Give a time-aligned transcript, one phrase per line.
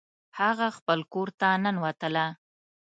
[0.39, 2.25] هغه خپل کور ته ننوتله